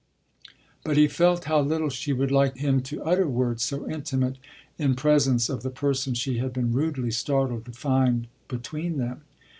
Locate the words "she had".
6.15-6.51